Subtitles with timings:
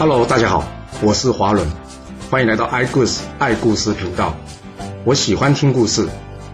[0.00, 0.64] Hello，大家好，
[1.02, 1.68] 我是华伦，
[2.30, 4.34] 欢迎来到爱故事爱故事频道。
[5.04, 6.08] 我喜欢听故事，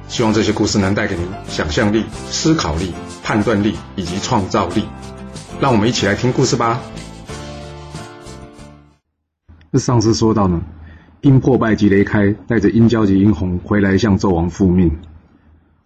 [0.09, 2.93] 希望这些故事能带给您想象力、思考力、
[3.23, 4.83] 判断力以及创造力。
[5.61, 6.81] 让我们一起来听故事吧。
[9.71, 10.61] 那上次说到呢，
[11.21, 14.91] 殷破败及雷开带着殷郊及殷红回来向纣王复命。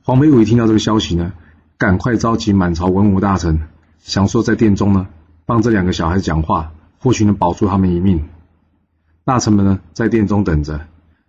[0.03, 1.33] 黄飞虎一听到这个消息呢，
[1.77, 3.61] 赶快召集满朝文武大臣，
[3.99, 5.09] 想说在殿中呢
[5.45, 6.73] 帮这两个小孩子讲话。
[7.03, 8.29] 或许能保住他们一命。
[9.25, 10.87] 大臣们呢，在殿中等着，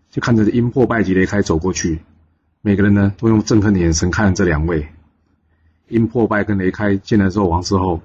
[0.09, 2.01] 就看着阴破败及雷开走过去。
[2.61, 4.87] 每个人呢，都用憎恨的眼神看着这两位。
[5.87, 8.01] 阴破败跟雷开见了纣王之后，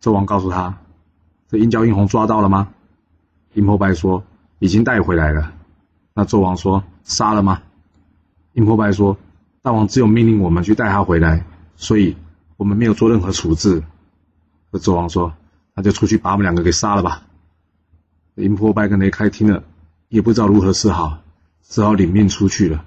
[0.00, 0.78] 纣王告诉他
[1.50, 2.68] ：“这阴交阴红抓到了吗？”
[3.54, 4.22] 阴破败说
[4.60, 5.52] ：“已经带回来了。”
[6.14, 7.62] 那纣王说：“杀了吗？”
[8.54, 9.16] 阴破败说
[9.62, 11.44] ：“大王只有命令我们去带他回来，
[11.76, 12.16] 所以
[12.56, 13.82] 我们没有做任何处置。”
[14.70, 15.32] 那纣王说。
[15.74, 17.22] 那就出去把我们两个给杀了吧。
[18.34, 19.62] 林破败跟雷开听了，
[20.08, 21.22] 也不知道如何是好，
[21.62, 22.84] 只好领命出去了。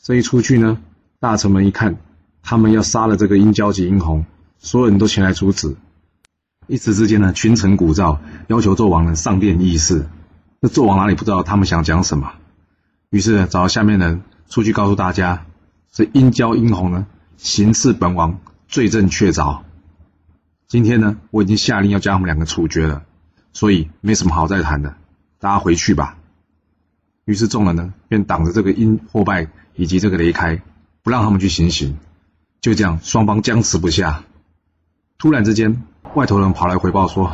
[0.00, 0.78] 这一出去呢，
[1.18, 1.96] 大臣们一看，
[2.42, 4.24] 他们要杀了这个殷郊及殷红，
[4.58, 5.76] 所有人都前来阻止。
[6.68, 10.06] 一时之间呢，群臣鼓噪，要求纣王呢上殿议事。
[10.60, 12.32] 那纣王哪里不知道他们想讲什么？
[13.10, 15.46] 于是找下面人出去告诉大家：
[15.92, 19.62] 这殷郊殷红呢，行刺本王，罪证确凿。
[20.68, 23.04] 今天呢，我已经下令要将他们两个处决了，
[23.52, 24.96] 所以没什么好再谈的，
[25.38, 26.16] 大家回去吧。
[27.24, 30.60] 于是众人呢，便挡着这个殷破败以及这个雷开，
[31.04, 31.98] 不让他们去行刑。
[32.60, 34.24] 就这样，双方僵持不下。
[35.18, 37.26] 突然之间，外头人跑来回报说：“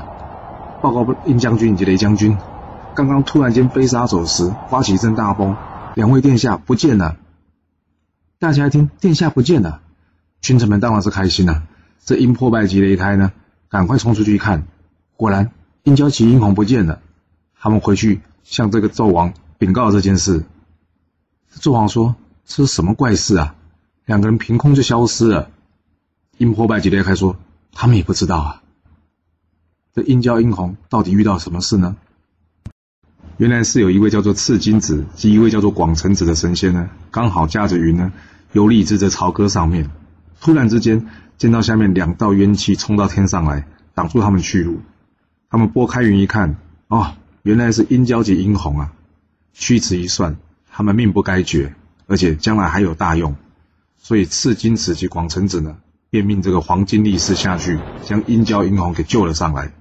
[0.82, 2.36] 报告殷将军以及雷将军，
[2.94, 5.56] 刚刚突然间飞沙走石，刮起一阵大风，
[5.94, 7.16] 两位殿下不见了。”
[8.38, 9.80] 大家一听，殿下不见了，
[10.42, 11.62] 群臣们当然是开心了。
[12.04, 13.32] 这阴破败及雷开呢，
[13.68, 14.66] 赶快冲出去一看，
[15.16, 15.52] 果然
[15.84, 17.00] 殷郊及殷红不见了。
[17.58, 20.44] 他们回去向这个纣王禀告这件事。
[21.60, 23.54] 纣王说：“这是什么怪事啊？
[24.04, 25.50] 两个人凭空就消失了。”
[26.38, 27.36] 阴破败及雷开说
[27.72, 28.62] ：“他们也不知道啊。”
[29.94, 31.96] 这殷郊殷红到底遇到什么事呢？
[33.36, 38.12] 原来是有一位叫做赤金子及一位叫做广成子的神仙呢，刚好驾着云呢，
[38.52, 39.90] 游历至这朝歌上面。
[40.40, 41.06] 突然之间，
[41.42, 44.78] 见到下面两道冤气冲到天上来，挡住他们去路。
[45.50, 46.54] 他们拨开云一看，
[46.86, 48.92] 哦，原来是殷郊及殷红啊！
[49.52, 50.36] 屈指一算，
[50.70, 51.74] 他们命不该绝，
[52.06, 53.34] 而且将来还有大用。
[53.98, 55.78] 所以赤金子及广成子呢，
[56.10, 59.72] 便命这个黄金力士下去，将殷郊、殷红给救了上来。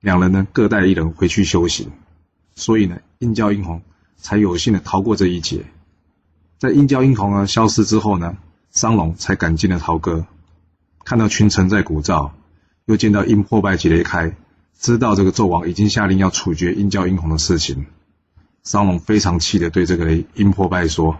[0.00, 1.92] 两人呢，各带一人回去修行。
[2.56, 3.80] 所以呢，殷郊、殷红
[4.16, 5.66] 才有幸的逃过这一劫。
[6.58, 8.36] 在殷郊、殷红呢消失之后呢？
[8.72, 10.26] 商龙才赶进了陶歌，
[11.06, 12.32] 看到群臣在鼓噪，
[12.84, 14.36] 又见到殷破败及雷开，
[14.76, 17.86] 知道这个纣王已经下令要处决殷郊殷红的事情，
[18.64, 21.18] 商龙非常气的对这个殷破败说：“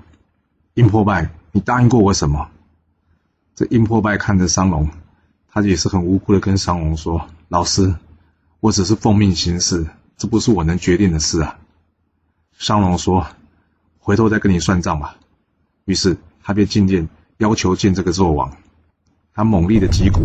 [0.75, 2.51] 殷破败，你答应过我什么？”
[3.55, 4.91] 这殷破败看着商龙，
[5.47, 7.95] 他也是很无辜的跟商龙说：“老师，
[8.59, 9.87] 我只是奉命行事，
[10.17, 11.61] 这不是我能决定的事啊。”
[12.59, 13.29] 商龙说
[14.01, 15.17] ：“回头再跟你算账吧。”
[15.87, 17.09] 于是他便进殿。
[17.39, 18.57] 要求见这个纣王，
[19.37, 20.23] 他猛力的击鼓。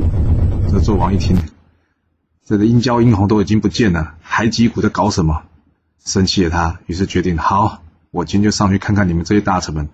[0.70, 1.38] 这纣王一听，
[2.46, 5.44] 这个殷郊殷红都已经不见了，还击鼓在搞什么？
[6.00, 9.90] 生气的他，于是决定：好，我今天就上去看看你们这些大臣们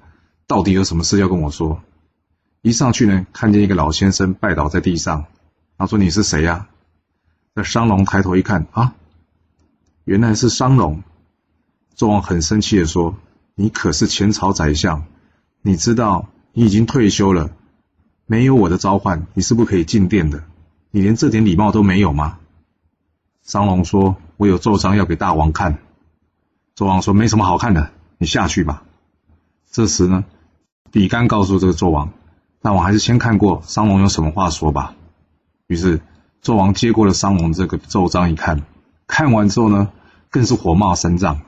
[0.45, 1.81] 到底有什么事要跟我说。
[2.61, 5.25] 一上去呢，看见一个老先生拜倒在地上，
[5.79, 6.67] 他说：“你是谁呀？”
[7.56, 8.94] 这商龙抬头一看，啊，
[10.03, 11.01] 原来是商龙。
[11.97, 13.17] 纣王很生气的说
[13.56, 15.06] ：“你可是前朝宰相，
[15.63, 17.51] 你知道？”你已经退休了，
[18.29, 20.43] 没有我的召唤，你是不可以进殿的。
[20.91, 22.39] 你连这点礼貌都没有吗？
[23.41, 25.79] 商龙说：“我有奏章要给大王看。”
[26.75, 28.83] 纣王说：“没什么好看的，你下去吧。”
[29.71, 30.25] 这时呢，
[30.91, 32.11] 比干告诉这个纣王
[32.61, 34.94] ：“大王还是先看过商龙有什么话说吧。”
[35.67, 36.01] 于是
[36.44, 38.63] 纣王接过了商龙这个奏章一看，
[39.07, 39.89] 看完之后呢，
[40.29, 41.39] 更是火冒三丈，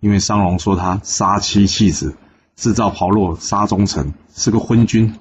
[0.00, 2.14] 因为商龙说他杀妻弃子。
[2.56, 5.14] 制造炮烙杀忠臣，是个昏君。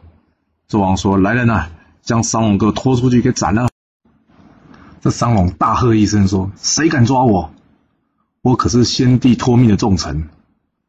[0.69, 1.69] 纣王说：“来人呐，
[2.03, 3.69] 将商龙哥拖出去给斩了！”
[5.01, 7.51] 这商龙大喝一声说：“谁敢抓我？
[8.43, 10.29] 我可是先帝托命的重臣，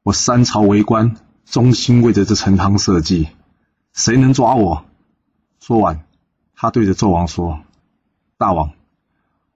[0.03, 1.17] 我三朝为官，
[1.47, 3.29] 忠心为着这陈汤社稷，
[3.95, 4.85] 谁能抓我？”
[5.61, 6.05] 说完，
[6.55, 7.61] 他对着纣王说
[8.37, 8.73] ：“大王，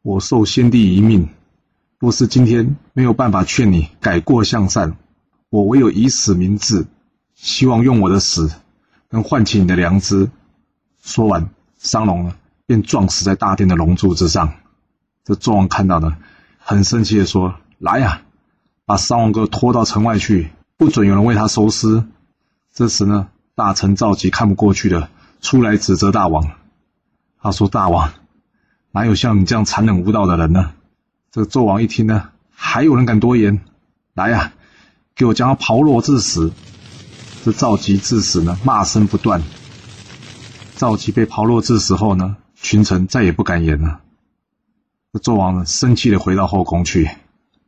[0.01, 1.29] 我受先帝遗命，
[1.99, 4.97] 若是今天没有办法劝你改过向善。”
[5.51, 6.87] 我唯有以死明志，
[7.35, 8.51] 希望用我的死
[9.15, 10.29] 能唤起你的良知。
[11.01, 12.35] 说完，商龙呢
[12.67, 14.55] 便撞死在大殿的龙柱之上。
[15.23, 16.17] 这纣王看到呢，
[16.59, 18.23] 很生气的说：“来呀，
[18.85, 22.03] 把商王哥拖到城外去，不准有人为他收尸。”
[22.75, 25.09] 这时呢，大臣赵吉看不过去的，
[25.41, 26.51] 出来指责大王。
[27.41, 28.13] 他说：“大王，
[28.91, 30.73] 哪有像你这样残忍无道的人呢？”
[31.31, 33.61] 这纣王一听呢，还有人敢多言？
[34.13, 34.53] 来呀，
[35.15, 36.53] 给我将他刨落致死！
[37.45, 39.43] 这赵吉致死呢，骂声不断。
[40.77, 44.01] 赵吉被刨落致死后呢，群臣再也不敢言了。
[45.13, 47.11] 这纣王呢，生气的回到后宫去。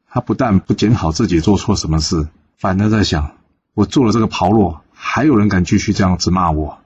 [0.08, 2.26] 他不但不检讨自己做错什么事，
[2.56, 3.32] 反而在想：
[3.74, 4.80] 我做了这个刨落。
[4.94, 6.78] 还有人敢继续这样子骂我？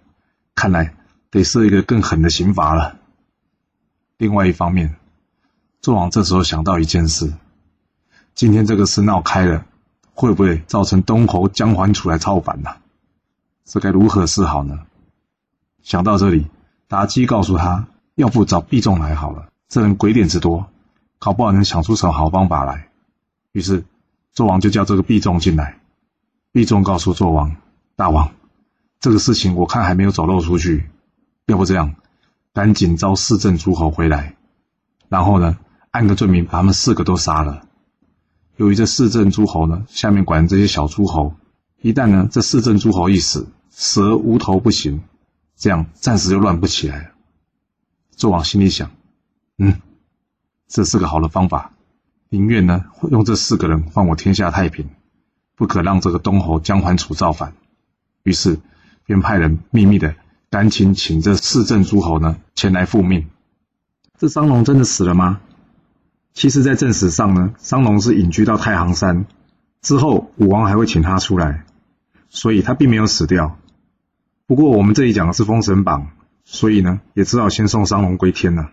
[0.57, 0.97] 看来
[1.31, 2.97] 得设一个更狠的刑罚了。
[4.19, 4.97] 另外一方面，
[5.81, 7.33] 纣王这时候想到一件事：
[8.35, 9.65] 今天这个事闹开了，
[10.21, 12.77] 会不会造成东侯姜桓楚来造反呢？
[13.65, 14.81] 这该如何是好呢？
[15.83, 16.47] 想到这里，
[16.91, 17.87] 妲己告诉他：
[18.17, 20.67] 要不找毕仲来好了，这人鬼点子多，
[21.19, 22.89] 搞不好能想出什么好方法来。
[23.53, 23.85] 于是，
[24.35, 25.79] 纣王就叫这个毕仲进来。
[26.53, 27.57] 毕仲告诉纣王。
[27.97, 28.31] 大王，
[29.01, 30.91] 这个事情我看还没有走漏出去，
[31.47, 31.95] 要不这样，
[32.53, 34.35] 赶紧招四镇诸侯回来，
[35.09, 35.57] 然后呢，
[35.91, 37.65] 按个罪名把他们四个都杀了。
[38.61, 41.35] 由于这四镇诸侯呢，下面管这些小诸侯，
[41.81, 45.01] 一旦呢这四镇诸侯一死，死而无头不行，
[45.57, 47.09] 这样暂时就乱不起来了。
[48.19, 48.91] 纣王心里想，
[49.57, 49.81] 嗯，
[50.69, 51.73] 这是个好的方法，
[52.29, 54.91] 宁愿呢用这四个人换我天下太平，
[55.57, 57.55] 不可让这个东侯姜桓楚造反。
[58.25, 58.61] 于是，
[59.07, 60.17] 便派人秘密的
[60.51, 63.27] 赶紧请这四镇诸侯呢前来复命。
[64.19, 65.41] 这商龙真的死了吗？
[66.33, 69.27] 其实，在正史上呢，商龙是隐居到太行山
[69.83, 71.65] 之后，武王还会请他出来，
[72.29, 73.59] 所以他并没有死掉。
[74.47, 76.03] 不过，我们这里讲的是《封神榜》，
[76.45, 78.71] 所以呢，也只好先送商龙归天了。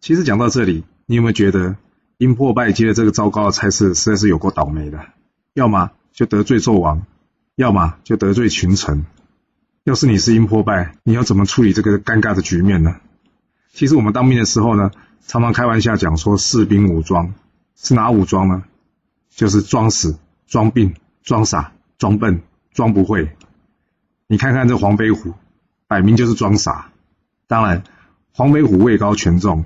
[0.00, 1.76] 其实讲到这里，你有没有觉得
[2.18, 5.00] 阴破败接的这个糟糕的差事实在是有够倒霉的？
[5.54, 7.02] 要么就得罪纣王。
[7.56, 9.04] 要么就得罪群臣，
[9.84, 12.96] 要是你是阴破败，你要怎么处理这个尴尬的局面呢？
[13.72, 14.90] 其实我们当兵的时候呢，
[15.26, 17.34] 常常开玩笑讲说士兵武装
[17.76, 18.64] 是哪武装呢？
[19.30, 23.30] 就是装死、装病、装傻、装笨、装不会。
[24.26, 25.34] 你看看这黄飞虎，
[25.86, 26.90] 摆明就是装傻。
[27.46, 27.84] 当然，
[28.32, 29.64] 黄飞虎位高权重，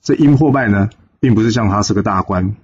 [0.00, 0.88] 这因破败呢，
[1.20, 2.54] 并不是像他是个大官。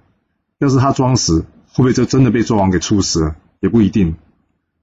[0.57, 3.35] 要是他装死，会不会就真的被纣王给处死了？
[3.59, 4.15] 也不一定。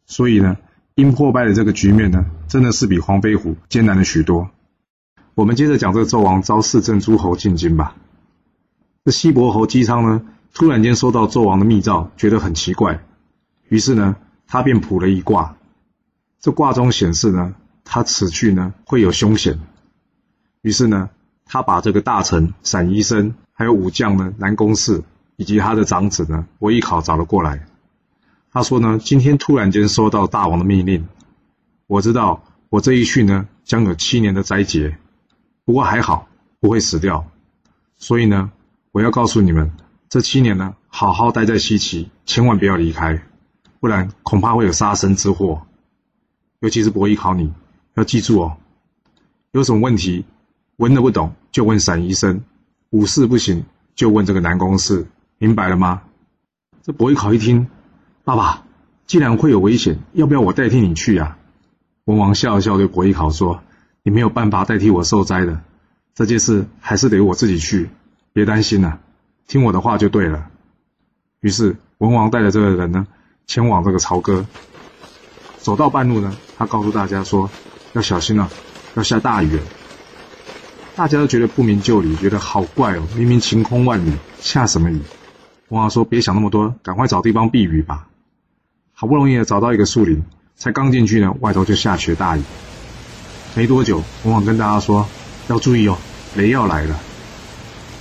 [0.06, 0.56] 所以呢，
[0.94, 4.50] 因破败的这个局面呢，真的是比黄飞虎艰难了许多。
[5.36, 7.94] 我们接着讲这个纣王招四镇诸侯进京吧。
[9.04, 10.22] 这西伯侯姬昌呢，
[10.54, 13.04] 突然间收到纣王的密诏，觉得很奇怪，
[13.68, 14.16] 于是呢，
[14.46, 15.58] 他便卜了一卦。
[16.40, 17.54] 这卦中显示呢，
[17.84, 19.60] 他此去呢会有凶险。
[20.62, 21.10] 于是呢，
[21.44, 25.02] 他把这个大臣散宜生，还有武将呢南宫氏，
[25.36, 27.66] 以及他的长子呢伯邑考找了过来。
[28.50, 31.06] 他说呢，今天突然间收到大王的命令，
[31.86, 34.96] 我知道我这一去呢将有七年的灾劫，
[35.66, 36.26] 不过还好
[36.60, 37.26] 不会死掉，
[37.98, 38.50] 所以呢，
[38.92, 39.72] 我要告诉你们，
[40.08, 43.22] 这七年呢好好待在西岐，千万不要离开，
[43.80, 45.66] 不然恐怕会有杀身之祸。
[46.60, 47.52] 尤其是伯邑考，你
[47.94, 48.56] 要记住哦，
[49.50, 50.24] 有什么问题
[50.76, 52.42] 文的不懂就问闪医生，
[52.90, 55.06] 武士不行就问这个南宫氏，
[55.38, 56.02] 明白了吗？
[56.82, 57.68] 这伯邑考一听。
[58.24, 58.64] 爸爸，
[59.06, 61.36] 既然会有危险，要不要我代替你去呀？
[62.04, 63.62] 文王笑了笑，对伯邑考说
[64.06, 65.60] ：“你没有办法代替我受灾的，
[66.14, 67.90] 这件事还是得我自己去。
[68.32, 69.00] 别担心了，
[69.48, 70.46] 听我的话就对了。”
[71.42, 73.08] 于是文王带着这个人呢，
[73.48, 74.46] 前往这个朝歌。
[75.58, 77.50] 走到半路呢，他告诉大家说
[77.94, 78.48] ：“要小心了，
[78.94, 79.62] 要下大雨了。”
[80.94, 85.00] 大家都觉得不明就里，觉得好怪哦，明明晴空万里，下什么雨？
[85.70, 88.06] 文王说：“别想那么多，赶快找地方避雨吧。”
[88.94, 90.22] 好不容易找到一个树林，
[90.54, 92.42] 才刚进去呢，外头就下起了大雨。
[93.56, 95.08] 没多久，文王跟大家说
[95.48, 95.96] ：“要注意哦，
[96.36, 97.00] 雷要来了。”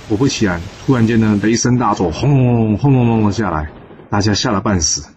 [0.06, 3.70] 果不其然，突然间呢，雷声大作，轰隆隆、轰隆隆的下来，
[4.10, 5.08] 大家吓了半死。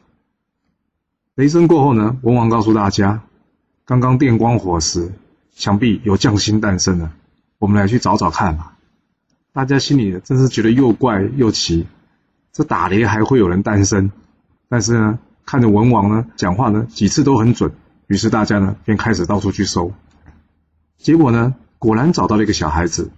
[1.36, 3.22] 雷声过后呢，文王告诉大家
[3.84, 5.12] ：“刚刚电光火石，
[5.53, 7.12] 想必有将星诞生了，
[7.58, 8.77] 我们来去找找看吧。”
[9.51, 11.86] 大家心里真是觉得又怪又奇，
[12.53, 14.10] 这打雷还会有人诞生？
[14.69, 15.19] 但是呢？
[15.46, 17.74] 看着文王呢讲话呢几次都很准，
[18.05, 19.91] 于是大家呢便开始到处去搜，
[21.00, 23.10] 结果呢果然找到了一个小孩子。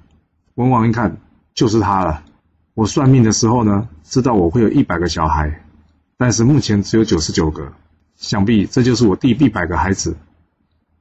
[0.55, 1.17] 文王一看
[1.53, 2.23] 就是他了。
[2.75, 5.63] 我算命的时候呢知道我会有一百个小孩，
[6.15, 7.73] 但是目前只有九十九个，
[8.15, 10.15] 想必这就是我第一百个孩子。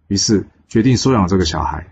[0.08, 1.86] 于是决定收养这个小孩。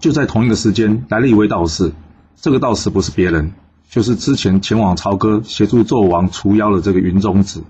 [0.00, 1.92] 就在同一个时间来了一位道士，
[2.36, 3.52] 这个道士不是别人，
[3.88, 7.64] 就是之前前往朝歌协助纣王除妖的这个云中子。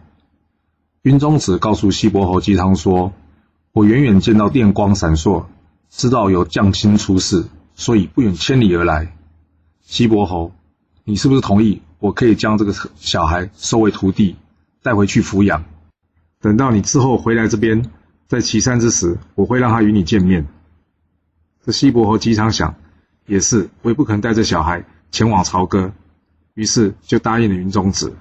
[1.02, 3.12] 云中子告诉西伯侯姬汤说
[3.72, 5.44] ：“我远远见到电光闪烁，
[5.90, 9.16] 知道有将亲出世，所以不远千里而来。
[9.82, 10.52] 西伯侯，
[11.04, 14.36] 你是不是同意我可以将这个小孩收为徒弟，
[14.82, 15.64] 带回去抚养？
[16.40, 17.90] 等到你之后回来这边，
[18.26, 20.46] 在岐山之时，我会让他与你见面。”
[21.64, 22.74] 这西伯侯姬昌想，
[23.26, 25.92] 也是，我也不可能带着小孩前往朝歌，
[26.54, 28.14] 于是就答应了云中子。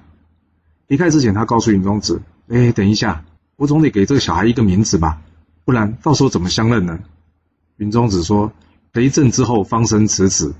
[0.86, 2.22] 离开之前，他告诉云中子。
[2.48, 3.24] 哎，等一下，
[3.56, 5.20] 我总得给这个小孩一个名字吧，
[5.64, 6.98] 不然到时候怎么相认呢？
[7.78, 8.52] 云中子说
[8.92, 10.54] ：“雷震之后方生此子，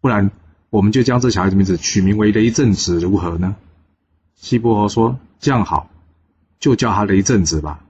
[0.00, 0.30] 不然
[0.70, 3.56] 我们就将这小孩的名字取名为雷震子，如何呢？”
[4.36, 5.90] 西伯侯说：“这样好，
[6.60, 7.84] 就叫他雷震子吧。”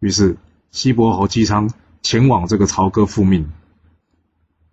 [0.00, 0.36] 于是
[0.70, 1.70] 西伯侯姬昌
[2.02, 3.48] 前往这个朝歌复命。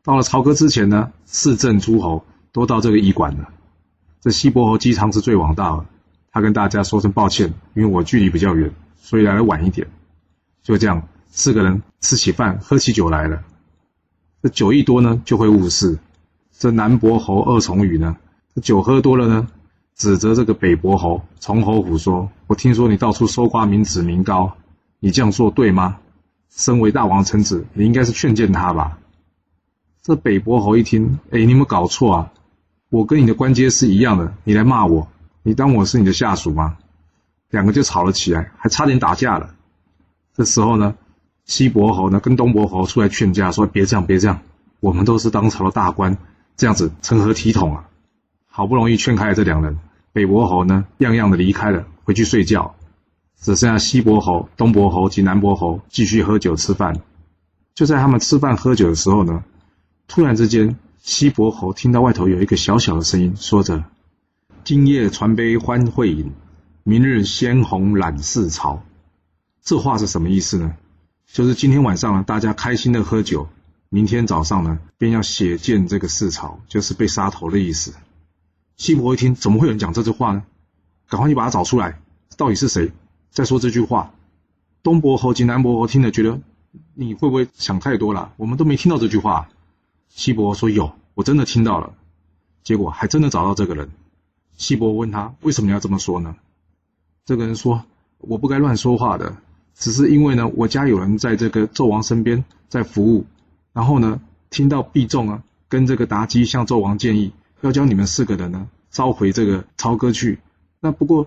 [0.04, 3.50] 到了朝歌之前呢，四镇诸侯都到这个驿馆了，
[4.20, 5.86] 这西伯侯姬昌是最王大了。
[6.32, 9.88] 他跟大家说声抱歉，因为我距离比较远，所以来的晚一点。
[10.64, 13.42] 就这样，四个人吃起饭，喝起酒来了。
[14.44, 15.98] 这酒一多呢，就会误事。
[16.52, 18.18] 这南伯侯二重宇呢，
[18.54, 19.48] 这酒喝多了呢，
[19.96, 24.58] 指责这个北伯侯崇侯虎说：“我听说你到处搜刮民脂民膏，
[25.00, 25.98] 你这样做对吗？
[26.50, 29.00] 身为大王臣子，你应该是劝谏他吧。”
[30.04, 32.34] 这北伯侯一听，哎，你有没有搞错啊？
[32.90, 35.08] 我跟你的官阶是一样的，你来骂我。
[35.44, 36.78] 你当我是你的下属吗？
[37.50, 39.56] 两个就吵了起来，还差点打架了。
[40.36, 40.96] 这时候呢，
[41.46, 44.42] 西伯侯呢跟东伯侯出来劝架，说：“别这样，别这样，
[44.80, 46.18] 我们都是当朝的大官，
[46.56, 47.88] 这样子成何体统啊？”
[48.48, 49.80] 好不容易劝开了这两人，
[50.14, 52.76] 北伯侯呢样样的离开了，回去睡觉，
[53.40, 57.02] 只剩下西伯侯、东伯侯及南伯侯继续喝酒吃饭。
[57.74, 59.44] 就在他们吃饭喝酒的时候呢，
[60.08, 63.84] 突然之间，西伯侯听到外头有一个小小的声音，说着。
[64.64, 66.32] 今夜传杯欢会饮，
[66.84, 68.84] 明日鲜红染四朝。
[69.64, 70.76] 这话是什么意思呢？
[71.34, 73.48] 就是今天晚上呢，大家开心的喝酒，
[73.88, 77.94] 明天早上呢，便要血溅这个市朝，就是被杀头的意思。
[78.76, 80.44] 西伯一听，怎么会有人讲这句话呢？
[81.08, 82.02] 赶快去把他找出来，
[82.36, 82.92] 到底是谁
[83.30, 84.14] 在说这句话？
[84.84, 86.38] 东伯侯及南伯侯听了，觉得
[86.94, 88.34] 你会不会想太多了？
[88.36, 89.48] 我们都没听到这句话。
[90.10, 91.94] 西伯说有，我真的听到了。
[92.62, 93.90] 结果还真的找到这个人。
[94.58, 96.36] 西伯问他：“为什么要这么说呢？”
[97.24, 97.86] 这个人说
[98.20, 99.38] ：“我不该乱说话的，
[99.82, 103.26] 只是因为呢，我家有人在这个纣王身边在服务，
[103.74, 104.22] 然后呢，
[104.52, 110.38] 听到毕仲啊跟这个妲己向纣王建议，要将你们四个人呢召回这个朝歌去。
[110.80, 111.26] 那不过，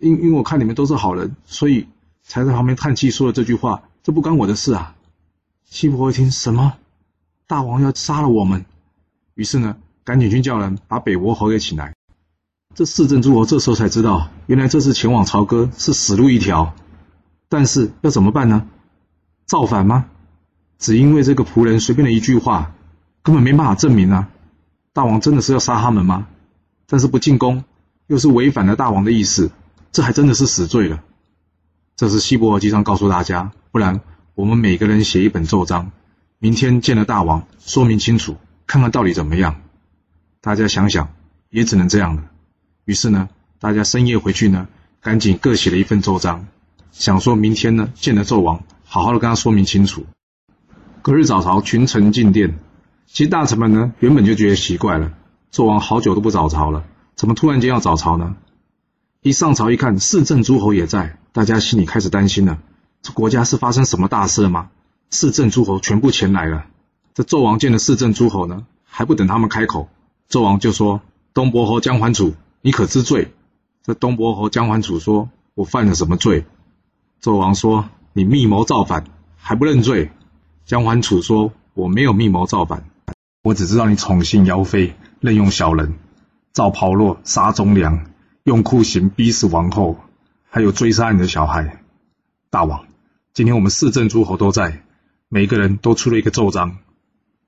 [0.00, 1.88] 因因为我看你们都是好人，所以
[2.22, 3.82] 才在旁边叹气说了这句话。
[4.02, 4.94] 这不关我的事啊！”
[5.64, 6.74] 西伯一听什么，
[7.46, 8.66] 大王要杀了我们，
[9.34, 11.94] 于是呢，赶紧去叫人把北伯侯给请来。
[12.74, 16.74] 这四镇诸侯这时候才知道，原来这次前往朝歌是死路一条。
[17.54, 18.66] 但是要怎么办呢？
[19.46, 20.06] 造反吗？
[20.76, 22.74] 只因为这个仆人随便的一句话，
[23.22, 24.28] 根本没办法证明啊！
[24.92, 26.26] 大王真的是要杀他们吗？
[26.88, 27.62] 但是不进攻，
[28.08, 29.52] 又是违反了大王的意思，
[29.92, 31.00] 这还真的是死罪了。
[31.94, 34.00] 这是西伯尔记上告诉大家，不然
[34.34, 35.92] 我们每个人写一本奏章，
[36.40, 39.62] 明天见了大王，说明清楚，看看到底怎么样。
[40.40, 41.08] 大家想想，
[41.50, 42.24] 也只能这样了。
[42.84, 43.28] 于是呢，
[43.60, 44.66] 大家深夜回去呢，
[45.00, 46.48] 赶紧各写了一份奏章，
[46.94, 50.06] 想说明天呢见了纣王，好好的跟他说明清楚。
[51.02, 52.56] 隔日早朝，群臣进殿。
[53.06, 55.12] 其实大臣们呢，原本就觉得奇怪了，
[55.52, 56.84] 纣王好久都不早朝了，
[57.16, 58.36] 怎么突然间要早朝呢？
[59.22, 62.60] 一上朝一看，四镇诸侯也在，大家心里开始担心了：
[63.02, 64.70] 这国家是发生什么大事了吗？
[65.10, 66.66] 四镇诸侯全部前来了。
[67.12, 69.88] 这纣王见了四镇诸侯呢，还不等他们开口，
[70.30, 71.02] 纣王就说
[71.34, 73.34] ：“东伯侯姜桓楚。”你可知罪？
[73.82, 76.44] 这东伯侯姜桓楚说：“我犯了什么罪？”
[77.24, 79.04] 纣王说：“你密谋造反，
[79.38, 80.10] 还不认罪？”
[80.66, 82.84] 姜桓楚说：“我没有密谋造反，
[83.42, 85.94] 我只知道你宠幸妖妃，任用小人，
[86.52, 88.04] 造炮烙杀忠良，
[88.42, 89.98] 用酷刑逼死王后，
[90.50, 91.82] 还有追杀你的小孩。”
[92.52, 92.84] 大王，
[93.32, 94.82] 今天我们四镇诸侯都在，
[95.30, 96.76] 每个人都出了一个奏章，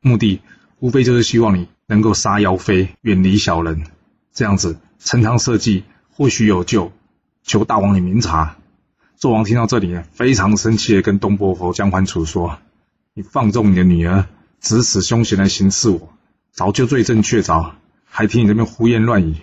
[0.00, 0.40] 目的
[0.78, 3.85] 无非就是希望你能够杀妖妃，远离小人，
[4.33, 4.78] 这样子。
[4.99, 6.92] 陈仓设计或许有救，
[7.42, 8.56] 求大王你明察。
[9.18, 12.58] 纣王听到这里呢，非常生气的跟东伯侯姜桓楚说
[13.14, 14.26] ：“你放纵你的女儿，
[14.61, 16.11] 指使凶险来行刺我，
[16.52, 17.73] 早就罪证确凿，
[18.04, 19.37] 还听你这边胡言乱语。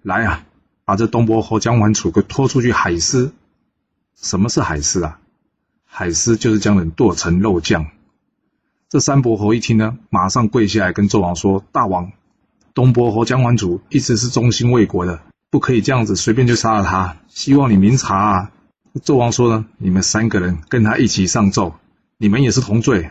[0.00, 0.46] 来啊，
[0.86, 3.32] 把这东伯侯姜桓楚给拖出去海尸。
[4.16, 5.18] 什么是海尸啊？
[5.84, 7.88] 海尸就是将人剁成肉酱。
[8.88, 12.12] 这三伯侯一听呢，马上跪下来跟纣王说：大王。”
[12.72, 17.18] 东伯侯姜桓楚一直是忠心为国的，不可以这样子随便就杀了他。
[17.28, 18.52] 希望你明察啊！
[19.00, 21.74] 纣王说呢，你们三个人跟他一起上奏，
[22.18, 23.10] 你们也是同罪。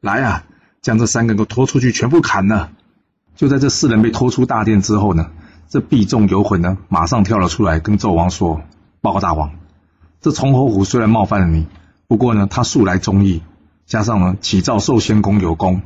[0.00, 0.44] 来啊，
[0.80, 2.70] 将这三个人都拖出去，全部砍了。
[3.36, 5.30] 就在这四人被拖出大殿之后呢，
[5.68, 8.62] 这必众游魂呢，马上跳了出来，跟纣王说
[9.02, 9.52] ：“报告大王，
[10.20, 11.66] 这崇侯虎虽然冒犯了你，
[12.06, 13.42] 不过呢，他素来忠义，
[13.86, 15.82] 加上呢，启诏寿仙公有功，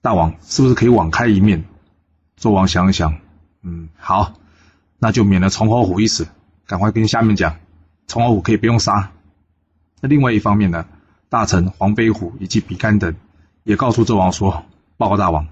[0.00, 1.64] 大王是不是可以网开一面？”
[2.40, 3.18] 纣王想一想，
[3.62, 4.34] 嗯，好，
[4.98, 6.26] 那就免了崇侯虎一死。
[6.66, 7.56] 赶快跟下面讲，
[8.06, 9.12] 崇侯虎可以不用杀。
[10.00, 10.86] 那另外一方面呢，
[11.28, 13.14] 大臣黄飞虎以及比干等
[13.64, 14.64] 也告诉纣王说
[14.96, 15.48] ：“报告大王，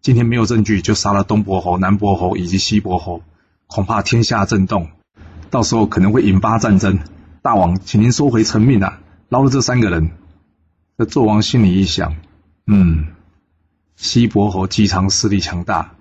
[0.00, 3.22] 今天没有证据就杀了东伯侯、南伯侯以及西伯侯，
[3.66, 4.88] 恐怕天下震动，
[5.50, 6.98] 到时候可能会引发战争。
[7.42, 10.10] 大王，请您收回成命啊，饶了这三个人。”
[10.96, 12.16] 那纣王心里一想，
[12.66, 13.08] 嗯，
[13.96, 15.92] 西伯侯姬昌势力强大，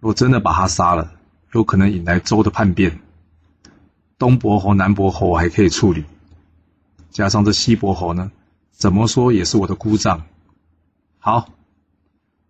[0.00, 1.12] 若真的把他杀了，
[1.52, 3.00] 有可能引来周的叛变。
[4.18, 6.04] 东伯侯、南伯侯还可以处理，
[7.10, 8.30] 加上这西伯侯呢，
[8.70, 10.22] 怎么说也是我的姑丈。
[11.18, 11.48] 好，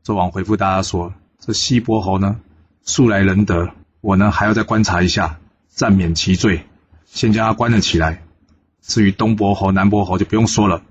[0.04, 2.40] 纣王回复大家说：这西伯侯呢，
[2.82, 6.66] 素来仁德，我呢还要再观察一下，暂免其罪，
[7.06, 8.22] 先将他关了起来。
[8.82, 10.82] 至于东伯侯、南伯侯就不用说了，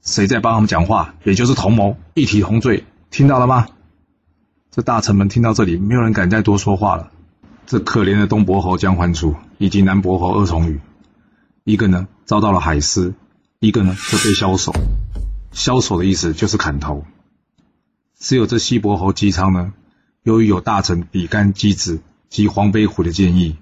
[0.00, 3.68] 谁在帮他们讲话，也就是同谋，一体同罪，听到了吗？
[4.70, 7.12] 这大臣们听到这里，没有人敢再多说话了。
[7.66, 10.80] 这可怜的东伯侯姜桓楚以及南伯侯鄂崇禹，
[11.64, 13.14] 一个呢遭到了海尸，
[13.58, 14.72] 一个呢则被枭首。
[15.52, 17.04] 枭首的意思就是砍头。
[18.18, 19.72] 只有这西伯侯姬昌呢，
[20.22, 23.56] 由于有大臣比干姬子及黄飞虎的建议，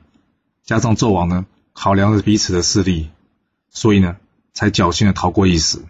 [0.65, 3.11] 加上纣王呢考量了彼此的势力，
[3.71, 4.17] 所以呢
[4.53, 5.85] 才侥幸的逃过一死。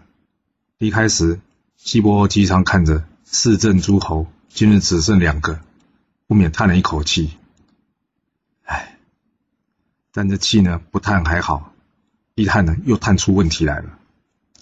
[0.77, 1.39] 离开时，
[1.77, 5.59] 西伯侯姬昌看着四镇诸侯今日只剩两个，
[6.27, 7.31] 不免叹了一口气。
[10.15, 11.73] 但这气呢，不叹还好，
[12.35, 13.97] 一叹呢，又叹出问题来了。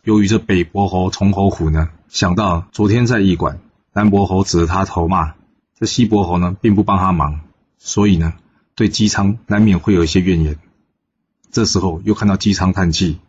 [0.05, 3.59] 由于这北伯侯崇侯虎呢，想到昨天在驿馆，
[3.91, 5.35] 南伯侯指着他头骂，
[5.77, 7.41] 这西伯侯呢，并不帮他忙，
[7.77, 8.33] 所以呢，
[8.75, 10.57] 对姬昌难免会有一些怨言。
[11.51, 13.19] 这时候又看到姬昌叹气，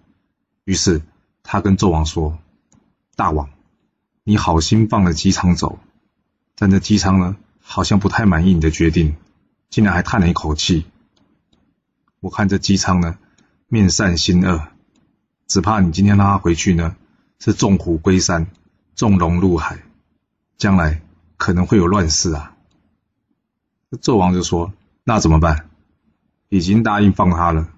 [0.64, 1.02] 于是
[1.42, 2.38] 他跟纣王说
[3.16, 3.50] ：“大王，
[4.22, 5.80] 你好心放了姬昌走，
[6.56, 9.16] 但这姬昌呢，好像不太满意你的决定，
[9.70, 10.86] 竟然还叹了一口气。”
[12.22, 13.18] 我看这姬昌呢，
[13.66, 14.68] 面善心恶，
[15.48, 16.94] 只怕你今天让他回去呢，
[17.40, 18.46] 是纵虎归山，
[18.94, 19.82] 纵龙入海，
[20.56, 21.02] 将来
[21.36, 22.56] 可能会有乱世啊。
[24.00, 25.68] 纣王就说：“那怎么办？
[26.48, 27.68] 已经答应放他了，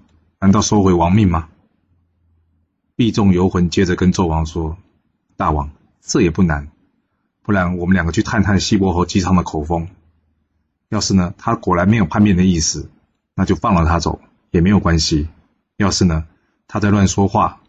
[0.40, 1.48] 难道收回王命吗？”
[2.96, 4.76] 必众游魂接着跟纣王说
[5.38, 5.70] ：“大王，
[6.02, 6.68] 这也不难，
[7.40, 9.88] 不然我们两个去探探西伯侯姬昌的口风，
[10.90, 12.90] 要是呢，他果然没有叛变的意思，
[13.34, 14.20] 那就放了他走。”
[14.54, 15.26] 也没有关系。
[15.76, 16.26] 要是呢，
[16.68, 17.60] 他在乱说话，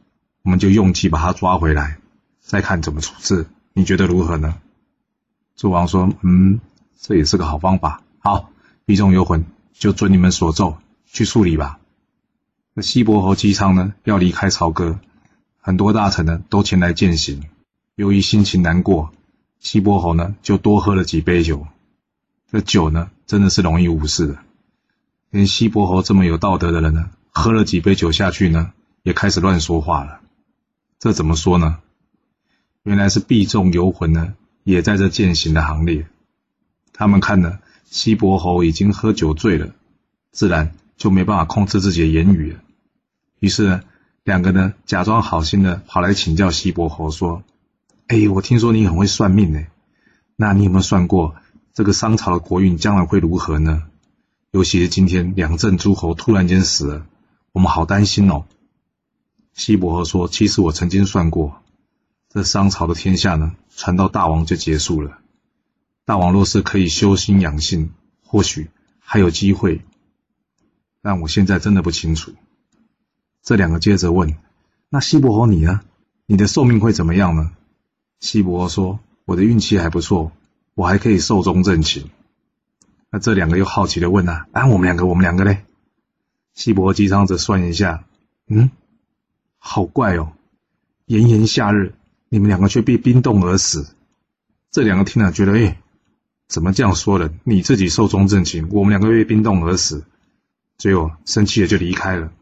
[0.43, 1.97] 我们就用计把他抓回来，
[2.39, 3.47] 再看怎么处置。
[3.73, 4.59] 你觉得如何呢？
[5.57, 6.59] 纣王说：“嗯，
[7.01, 8.03] 这也是个好方法。
[8.19, 8.51] 好，
[8.85, 11.79] 逼众游魂，就遵你们所奏去处理吧。”
[12.75, 14.99] 那西伯侯姬昌呢，要离开朝歌，
[15.59, 17.45] 很多大臣呢都前来饯行。
[17.95, 19.11] 由于心情难过，
[19.59, 21.65] 西伯侯呢就多喝了几杯酒。
[22.51, 24.37] 这酒呢，真的是容易误事的。
[25.29, 28.71] 连西伯侯这么有道德的人呢，喝了几杯酒下去呢，
[29.03, 30.21] 也开始乱说话了。
[30.99, 31.79] 这怎么说呢？
[32.83, 36.07] 原来是必众游魂呢，也在这践行的行列。
[36.93, 39.73] 他们看呢，西伯侯已经喝酒醉了，
[40.31, 42.59] 自然就没办法控制自己的言语了。
[43.39, 43.81] 于是呢，
[44.23, 47.43] 两个呢，假装好心的跑来请教西伯侯说
[48.07, 49.65] ：“哎，我听说你很会算命呢，
[50.35, 51.35] 那你有没有算过
[51.73, 53.83] 这个商朝的国运将来会如何呢？”
[54.55, 57.05] 尤其是今天两镇诸侯突然间死了，
[57.51, 58.45] 我们好担心哦。
[59.53, 61.61] 西伯侯说：“其实我曾经算过，
[62.29, 65.17] 这商朝的天下呢，传到大王就结束了。
[66.05, 67.91] 大王若是可以修心养性，
[68.23, 69.81] 或许还有机会。
[71.01, 72.31] 但我现在真的不清楚。”
[73.43, 74.37] 这两个接着问
[74.87, 75.81] ：“那西伯侯你呢？
[76.27, 77.51] 你的寿命会怎么样呢？”
[78.21, 80.31] 西伯侯说：“我的运气还不错，
[80.75, 82.09] 我还可以寿终正寝。”
[83.15, 85.63] 那这两个又好奇的问啊，啊，我们两个，我们两个嘞？
[86.53, 88.03] 西伯姬昌则算一下，
[88.49, 88.71] 嗯，
[89.57, 90.33] 好怪哦，
[91.05, 91.93] 炎炎夏日，
[92.27, 93.95] 你们两个却被冰冻而死。
[94.69, 95.77] 这两个听了觉得，哎，
[96.49, 97.31] 怎么这样说的？
[97.45, 100.03] 你自己寿终正寝，我们两个被冰冻而死，
[100.77, 102.33] 最后生气的就离开了。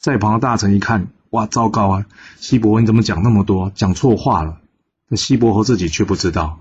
[0.00, 2.06] 在旁的大臣一看，哇，糟糕啊！
[2.38, 4.58] 西伯你怎么讲那么多，讲错话了？
[5.06, 6.58] 那西伯侯自己却不知道。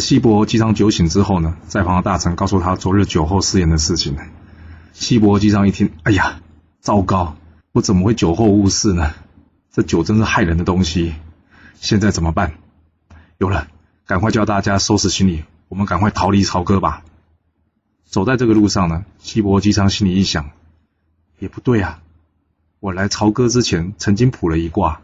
[0.00, 4.16] 西伯姬昌酒醒之后呢，在旁的大臣告诉他昨日酒后失言的事情。
[4.94, 6.40] 西伯姬昌一听，哎呀，
[6.80, 7.36] 糟糕，
[7.72, 9.12] 我怎么会酒后误事呢？
[9.70, 11.14] 这酒真是害人的东西，
[11.74, 12.54] 现在怎么办？
[13.36, 13.68] 有了，
[14.06, 17.04] 赶快叫大家收拾行李，我们赶快逃离朝歌吧。
[18.06, 20.52] 走在这个路上呢，西伯姬昌心里一想，
[21.38, 22.00] 也不对啊，
[22.80, 25.02] 我来朝歌之前曾经卜了一卦，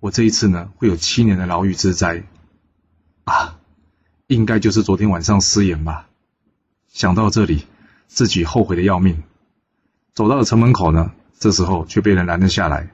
[0.00, 2.22] 我这一次呢会有七年的牢狱之灾
[3.24, 3.53] 啊，
[4.26, 6.08] 应该就是昨天晚上失言吧。
[6.88, 7.64] 想到这里，
[8.06, 9.22] 自己后悔的要命。
[10.14, 12.90] 走到了城门口呢，这时候却被人拦了下来。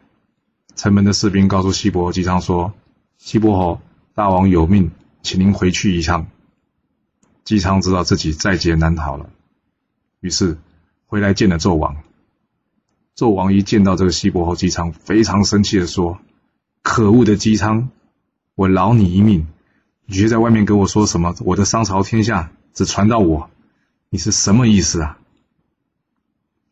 [0.75, 2.73] 城门的士兵告诉西伯姬昌说
[3.19, 3.81] ：“西伯侯，
[4.14, 4.90] 大王有命，
[5.23, 6.27] 请您回去一趟。”
[7.45, 9.29] 姬昌知道自己在劫难逃了，
[10.21, 10.57] 于是
[11.07, 11.97] 回来见了纣王。
[13.16, 16.21] 纣王一见到这个西伯侯姬昌，非常生气的说
[16.81, 17.90] ：“可恶的姬昌，
[18.55, 19.47] 我饶你一命，
[20.11, 21.37] 你却在外面跟我说什么？
[21.44, 23.49] 我的商朝天下只传到我，
[24.09, 25.16] 你是什么意思啊？”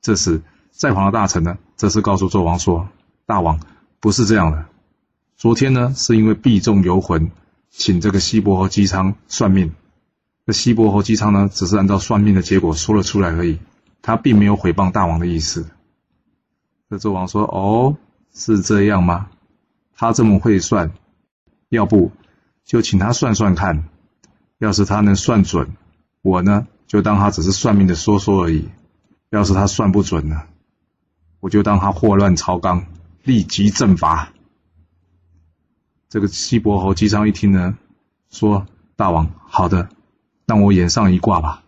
[0.03, 2.89] 这时在旁的大臣呢，这是告诉纣王说
[3.27, 3.61] ：“大王
[4.01, 4.67] 不是这样的，
[5.37, 7.31] 昨天呢是因为避重游魂，
[7.71, 9.73] 请这个西伯侯姬昌算命。”
[10.45, 13.61] 这西伯侯姬昌呢，只是按照算命的结果说了出来而已，
[14.03, 15.71] 他并没有诽谤大王的意思。
[16.91, 17.97] 这纣王说：“哦，
[18.35, 19.31] 是这样吗？
[19.95, 20.91] 他这么会算，
[21.69, 22.11] 要不
[22.69, 23.89] 就请他算算看。
[24.59, 25.77] 要是他能算准，
[26.21, 28.69] 我呢就当他只是算命的说说而已；
[29.31, 30.43] 要是他算不准呢，
[31.41, 32.85] 我就当他祸乱朝纲，
[33.23, 34.33] 立即正法。”
[36.11, 37.79] 这个西伯侯姬昌一听呢，
[38.31, 39.89] 说：“大王，好的。”
[40.45, 41.63] 让我演上一卦吧。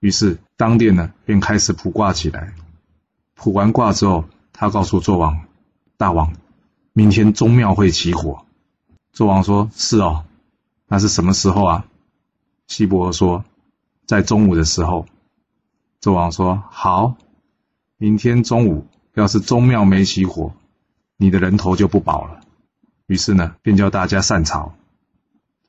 [0.00, 2.54] 于是当殿呢便开始卜卦起来。
[3.34, 5.46] 卜完卦之后，他告诉纣王
[5.98, 6.32] ：“大王，
[6.92, 8.44] 明天宗庙会起火。”
[9.18, 10.26] 纣王说：“是哦，
[10.86, 11.86] 那是什么时候啊？”
[12.68, 13.44] 西伯侯说
[14.06, 15.06] ：“在中午的时候。”
[16.00, 17.16] 纣王说：“好，
[17.96, 20.52] 明天中午要是宗庙没起火，
[21.16, 22.38] 你的人头就不保了。”
[23.08, 24.72] 于是呢，便叫大家散朝。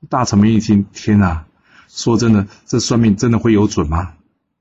[0.10, 1.48] 大臣们一听，天哪！
[1.88, 4.14] 说真的，这算命真的会有准吗？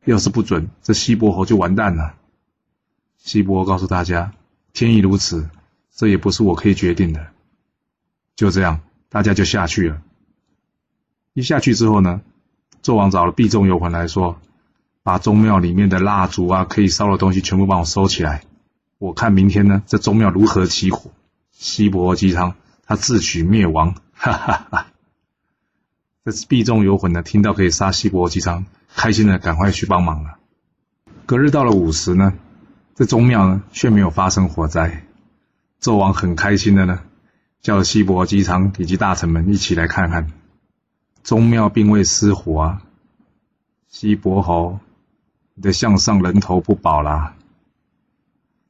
[0.07, 2.15] 要是不准，这西伯侯就完蛋了。
[3.19, 4.33] 西伯侯告诉大家
[4.73, 5.51] ：“天意如此，
[5.95, 7.27] 这也不是我可以决定的。”
[8.39, 10.01] 就这样，大家就下去了。
[11.33, 12.21] 一下去之后呢，
[12.85, 14.39] 纣王找了毕仲游魂来说
[15.03, 18.45] ：“把宗庙里面的蜡烛啊，可以烧的东西全部帮我收起来。
[18.99, 21.11] 我看明天呢，这宗庙如何起火。”
[21.51, 22.55] 西伯姬昌
[22.87, 24.87] 他自取灭亡，哈哈哈。
[26.25, 30.39] 这是避重游魂呢，听到可以杀西伯姬昌，开心的赶快去帮忙了。
[31.27, 32.35] 隔日到了午时呢，
[32.95, 35.03] 这宗庙呢却没有发生火灾。
[35.81, 37.01] 纣王很开心的呢，
[37.61, 40.31] 叫西伯姬昌以及大臣们一起来看看，
[41.23, 42.83] 宗庙并未失火啊。
[43.89, 44.79] 西伯侯，
[45.55, 47.35] 你的项上人头不保啦。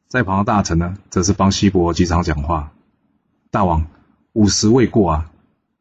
[0.08, 2.72] 在旁的大臣呢，则是帮西伯姬昌讲话。
[3.50, 3.86] 大王，
[4.32, 5.30] 午时未过啊。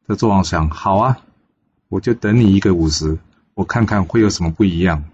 [0.08, 1.20] 这纣王想，好啊。
[1.89, 3.17] 我就等你一个午时，
[3.54, 5.06] 我看看会有什么不一样。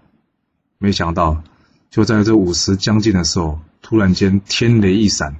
[0.78, 1.42] 没想到，
[1.90, 5.36] 就在这午时将近的时候，突然间天雷一闪，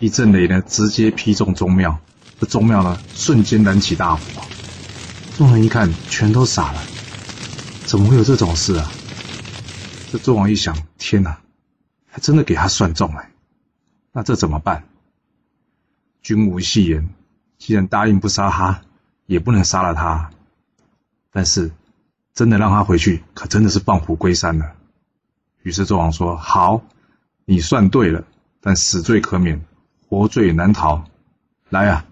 [0.00, 1.98] 一阵雷呢，直接劈中宗庙。
[2.40, 4.22] 这宗庙呢，瞬间燃起大火。
[5.36, 6.82] 众人一看，全都傻了。
[7.86, 8.90] 怎么会有这种事啊？
[10.10, 11.38] 这纣王一想，天哪，
[12.08, 13.26] 还真的给他算中了。
[14.12, 14.84] 那这怎么办？
[16.22, 17.10] 君无戏言，
[17.58, 18.82] 既然答应不杀他。
[19.26, 20.32] 也不能杀了他，
[21.30, 21.70] 但是
[22.34, 24.72] 真的让他回去，可真的是放虎归山了。
[25.62, 26.82] 于是纣王说：“好，
[27.44, 28.24] 你算对了，
[28.60, 29.64] 但死罪可免，
[30.10, 31.04] 活罪难逃。
[31.68, 32.04] 来啊，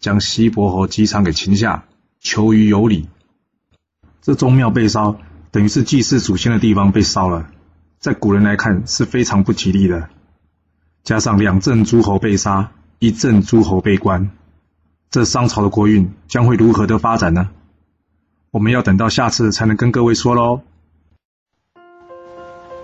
[0.00, 1.84] 将西伯侯姬昌给擒下，
[2.18, 3.06] 求于有礼。”
[4.22, 5.18] 这宗庙被烧，
[5.50, 7.50] 等于是祭祀祖先的地方被烧了，
[7.98, 10.08] 在古人来看是非常不吉利的。
[11.02, 14.30] 加上两镇诸侯被杀，一镇诸侯被关。
[15.10, 17.50] 这商朝的国运将会如何的发展呢？
[18.50, 20.62] 我们要等到下次才能跟各位说喽。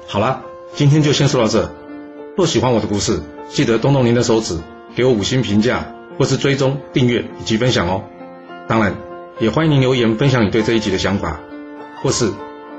[0.07, 0.43] 好了，
[0.75, 1.73] 今天就先说到这。
[2.37, 4.59] 若喜欢我的故事，记得动动您的手指，
[4.95, 8.05] 给我五星评价，或是追踪、订阅以及分享哦。
[8.69, 8.95] 当然，
[9.41, 11.41] 也欢迎您留言分享你对这一集的想法，
[12.01, 12.31] 或是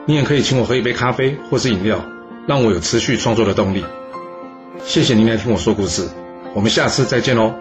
[0.06, 2.04] 你也可以请我喝一杯咖啡或是饮料，
[2.48, 3.84] 让我有持续创作的动力。
[4.86, 6.08] 谢谢您来听我说故事，
[6.54, 7.54] 我们下次再见喽。